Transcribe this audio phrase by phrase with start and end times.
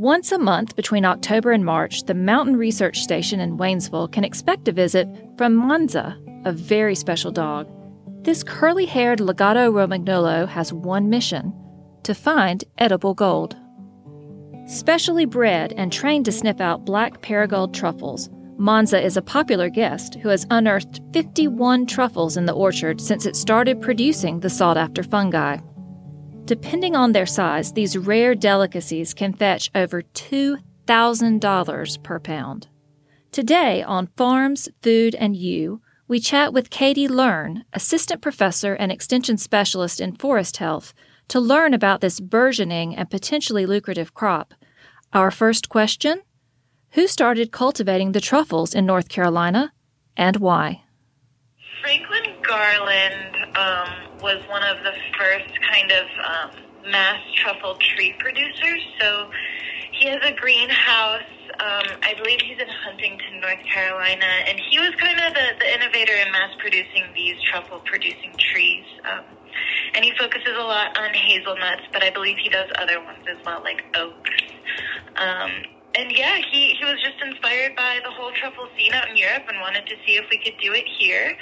[0.00, 4.66] Once a month between October and March, the Mountain Research Station in Waynesville can expect
[4.66, 7.68] a visit from Monza, a very special dog.
[8.24, 11.52] This curly haired Lagotto Romagnolo has one mission
[12.04, 13.54] to find edible gold.
[14.64, 20.14] Specially bred and trained to sniff out black Perigord truffles, Monza is a popular guest
[20.22, 25.02] who has unearthed 51 truffles in the orchard since it started producing the sought after
[25.02, 25.58] fungi.
[26.50, 32.66] Depending on their size, these rare delicacies can fetch over $2,000 per pound.
[33.30, 39.36] Today on Farms, Food, and You, we chat with Katie Learn, assistant professor and extension
[39.36, 40.92] specialist in forest health,
[41.28, 44.52] to learn about this burgeoning and potentially lucrative crop.
[45.12, 46.22] Our first question
[46.94, 49.72] Who started cultivating the truffles in North Carolina
[50.16, 50.82] and why?
[51.80, 58.80] Franklin Garland um, was one of the first kind of um, mass truffle tree producers.
[59.00, 59.30] So
[59.92, 61.22] he has a greenhouse.
[61.60, 65.74] Um, I believe he's in Huntington, North Carolina, and he was kind of the, the
[65.74, 68.84] innovator in mass producing these truffle producing trees.
[69.04, 69.24] Um,
[69.94, 73.44] and he focuses a lot on hazelnuts, but I believe he does other ones as
[73.44, 74.30] well, like oaks.
[75.16, 75.50] Um,
[76.00, 79.42] and yeah, he, he was just inspired by the whole truffle scene out in Europe
[79.48, 81.36] and wanted to see if we could do it here.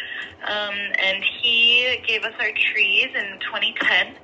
[0.44, 4.16] Um, and he gave us our trees in 2010,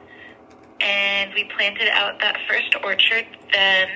[0.80, 3.88] and we planted out that first orchard then.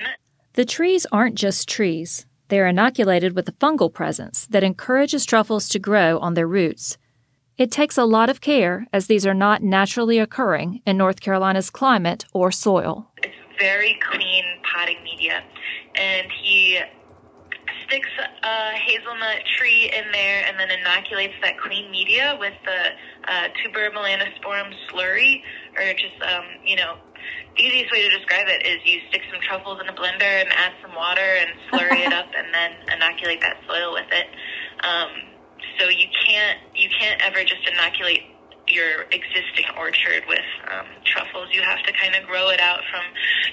[0.53, 2.25] The trees aren't just trees.
[2.47, 6.97] They're inoculated with a fungal presence that encourages truffles to grow on their roots.
[7.57, 11.69] It takes a lot of care as these are not naturally occurring in North Carolina's
[11.69, 13.08] climate or soil.
[13.59, 15.43] Very clean potting media
[15.95, 16.79] and he
[17.85, 18.09] sticks
[18.43, 23.89] a hazelnut tree in there and then inoculates that clean media with the uh, tuber
[23.91, 25.41] melanosporum slurry,
[25.75, 26.97] or just, um, you know,
[27.57, 30.49] the easiest way to describe it is you stick some truffles in a blender and
[30.53, 34.27] add some water and slurry it up and then inoculate that soil with it.
[34.85, 35.09] Um,
[35.77, 38.23] so you can't you can't ever just inoculate
[38.71, 41.49] your existing orchard with um, truffles.
[41.51, 43.03] You have to kind of grow it out from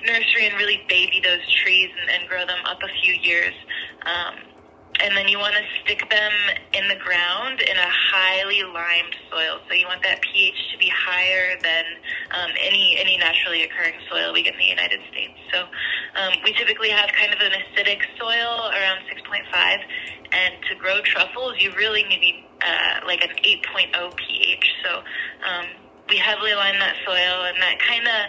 [0.07, 3.55] nursery and really baby those trees and, and grow them up a few years.
[4.05, 4.35] Um,
[5.01, 6.33] and then you want to stick them
[6.73, 9.61] in the ground in a highly limed soil.
[9.69, 11.85] So you want that pH to be higher than
[12.31, 15.35] um, any any naturally occurring soil we get in the United States.
[15.53, 15.65] So
[16.17, 19.79] um, we typically have kind of an acidic soil around 6.5,
[20.33, 24.67] and to grow truffles, you really need uh, like an 8.0 pH.
[24.85, 25.03] So
[25.47, 25.67] um,
[26.09, 28.21] we heavily line that soil, and that kind of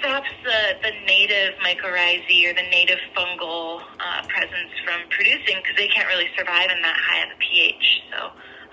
[0.00, 5.88] stops the, the native mycorrhizae or the native fungal uh, presence from producing because they
[5.88, 8.02] can't really survive in that high of a pH.
[8.10, 8.18] So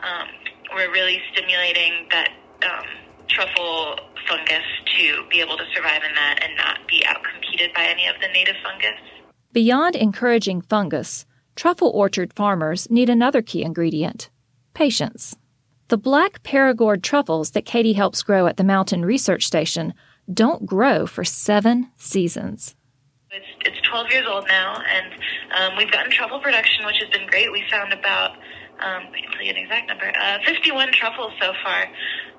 [0.07, 0.27] um,
[0.73, 2.29] we're really stimulating that
[2.63, 2.85] um,
[3.27, 4.63] truffle fungus
[4.97, 8.27] to be able to survive in that and not be outcompeted by any of the
[8.29, 8.99] native fungus.
[9.51, 11.25] Beyond encouraging fungus,
[11.55, 14.29] truffle orchard farmers need another key ingredient
[14.77, 15.35] patience.
[15.87, 19.95] The black Perigord truffles that Katie helps grow at the Mountain Research Station
[20.31, 22.75] don't grow for seven seasons.
[23.31, 25.13] It's, it's 12 years old now, and
[25.57, 27.51] um, we've gotten truffle production, which has been great.
[27.51, 28.31] We found about,
[28.79, 31.85] um, I can tell you an exact number, uh, 51 truffles so far.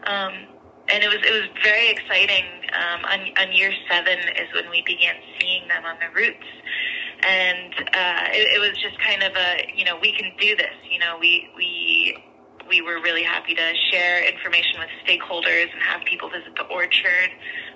[0.06, 0.47] Um,
[0.91, 2.44] and it was it was very exciting.
[2.72, 6.49] Um, on, on year seven is when we began seeing them on the roots,
[7.20, 10.76] and uh, it, it was just kind of a you know we can do this.
[10.91, 11.78] You know we we
[12.69, 17.31] we were really happy to share information with stakeholders and have people visit the orchard.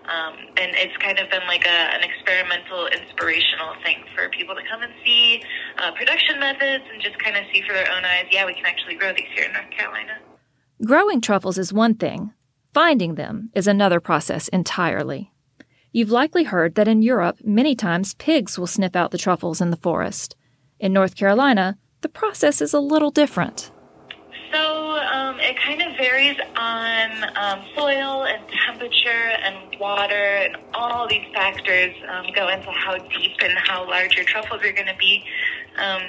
[0.05, 4.63] Um, and it's kind of been like a, an experimental, inspirational thing for people to
[4.71, 5.43] come and see
[5.79, 8.67] uh, production methods and just kind of see for their own eyes, yeah, we can
[8.67, 10.19] actually grow these here in North Carolina.
[10.85, 12.33] Growing truffles is one thing,
[12.75, 15.33] finding them is another process entirely.
[15.93, 19.71] You've likely heard that in Europe, many times pigs will sniff out the truffles in
[19.71, 20.37] the forest.
[20.81, 23.72] In North Carolina, the process is a little different.
[25.53, 31.95] It kind of varies on um, soil and temperature and water, and all these factors
[32.09, 35.23] um, go into how deep and how large your truffles are going to be.
[35.77, 36.01] Um,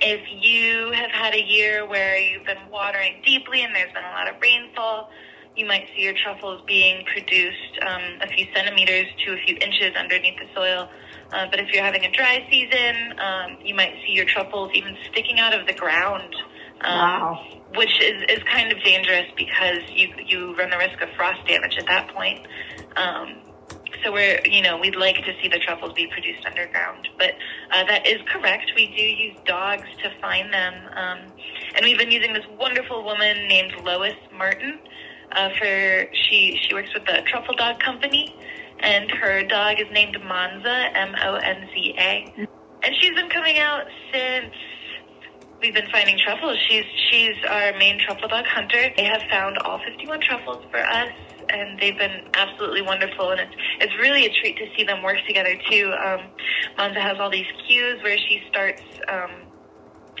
[0.00, 4.16] if you have had a year where you've been watering deeply and there's been a
[4.16, 5.10] lot of rainfall,
[5.54, 9.94] you might see your truffles being produced um, a few centimeters to a few inches
[9.98, 10.88] underneath the soil.
[11.30, 14.96] Uh, but if you're having a dry season, um, you might see your truffles even
[15.10, 16.34] sticking out of the ground
[16.82, 17.46] um, wow.
[17.74, 21.76] Which is, is kind of dangerous because you you run the risk of frost damage
[21.78, 22.46] at that point.
[22.96, 23.36] Um,
[24.04, 27.32] so we're you know we'd like to see the truffles be produced underground, but
[27.72, 28.72] uh, that is correct.
[28.76, 31.18] We do use dogs to find them, um,
[31.74, 34.78] and we've been using this wonderful woman named Lois Martin.
[35.32, 38.34] Uh, for she she works with the Truffle Dog Company,
[38.80, 42.32] and her dog is named Monza, M O N Z A.
[42.82, 44.54] And she's been coming out since
[45.60, 46.58] we've been finding truffles.
[46.68, 48.90] She's she's our main truffle dog hunter.
[48.96, 51.10] They have found all 51 truffles for us,
[51.48, 53.30] and they've been absolutely wonderful.
[53.30, 55.92] And it's it's really a treat to see them work together too.
[55.92, 56.20] Um,
[56.76, 58.82] Monza has all these cues where she starts.
[59.08, 59.30] Um,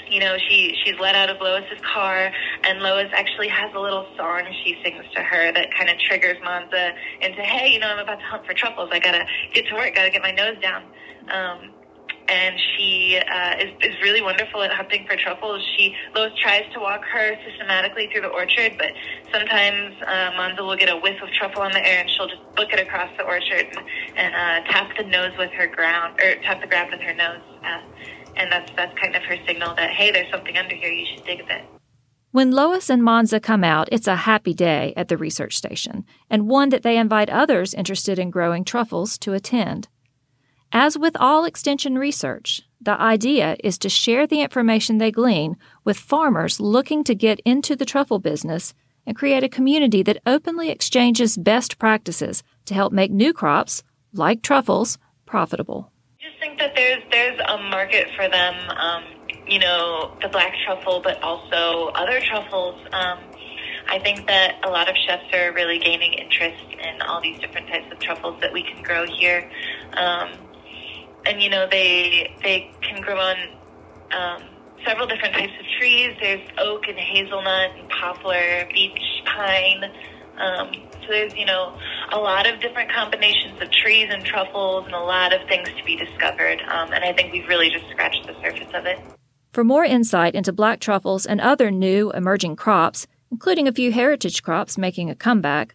[0.08, 2.30] you know, she she's let out of Lois's car,
[2.62, 6.36] and Lois actually has a little song she sings to her that kind of triggers
[6.44, 8.90] Monza into, hey, you know, I'm about to hunt for truffles.
[8.92, 9.96] I gotta get to work.
[9.96, 10.84] Gotta get my nose down.
[11.28, 11.72] Um,
[12.28, 15.62] and she uh, is, is really wonderful at hunting for truffles.
[15.76, 18.92] She Lois tries to walk her systematically through the orchard, but
[19.32, 22.42] sometimes uh, Monza will get a whiff of truffle on the air, and she'll just
[22.56, 23.78] book it across the orchard and,
[24.16, 27.40] and uh, tap the nose with her ground or tap the ground with her nose.
[27.64, 27.82] Uh,
[28.36, 30.90] and that's that's kind of her signal that hey, there's something under here.
[30.90, 31.64] You should dig a bit.
[32.32, 36.48] When Lois and Monza come out, it's a happy day at the research station, and
[36.48, 39.88] one that they invite others interested in growing truffles to attend.
[40.78, 45.96] As with all extension research, the idea is to share the information they glean with
[45.96, 48.74] farmers looking to get into the truffle business
[49.06, 54.42] and create a community that openly exchanges best practices to help make new crops, like
[54.42, 55.90] truffles, profitable
[56.20, 58.54] I just think that there's there's a market for them.
[58.76, 59.04] Um,
[59.46, 62.78] you know, the black truffle, but also other truffles.
[62.92, 63.20] Um,
[63.88, 67.68] I think that a lot of chefs are really gaining interest in all these different
[67.68, 69.50] types of truffles that we can grow here.
[69.94, 70.32] Um,
[71.26, 73.36] and you know, they they can grow on
[74.12, 74.42] um,
[74.86, 76.16] several different types of trees.
[76.20, 79.84] There's oak and hazelnut and poplar, beech pine.
[80.38, 81.78] Um, so there's, you know,
[82.12, 85.84] a lot of different combinations of trees and truffles and a lot of things to
[85.84, 86.60] be discovered.
[86.68, 88.98] Um, and I think we've really just scratched the surface of it.
[89.52, 94.42] For more insight into black truffles and other new emerging crops, including a few heritage
[94.42, 95.74] crops making a comeback,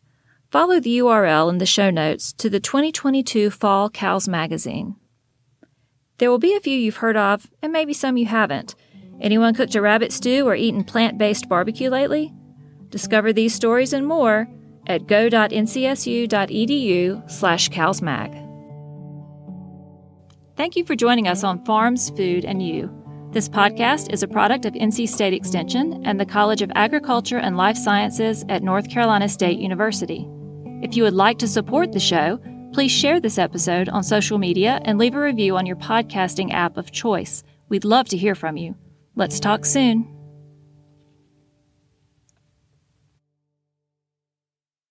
[0.51, 4.95] follow the URL in the show notes to the 2022 Fall CALS Magazine.
[6.21, 8.75] There will be a few you've heard of, and maybe some you haven't.
[9.21, 12.31] Anyone cooked a rabbit stew or eaten plant based barbecue lately?
[12.89, 14.47] Discover these stories and more
[14.85, 16.29] at go.ncsu.edu
[17.31, 18.35] slash calsmag.
[20.55, 22.95] Thank you for joining us on Farms, Food, and You.
[23.31, 27.57] This podcast is a product of NC State Extension and the College of Agriculture and
[27.57, 30.27] Life Sciences at North Carolina State University.
[30.83, 32.39] If you would like to support the show,
[32.73, 36.77] please share this episode on social media and leave a review on your podcasting app
[36.77, 37.43] of choice.
[37.69, 38.75] We'd love to hear from you.
[39.15, 40.20] Let's talk soon.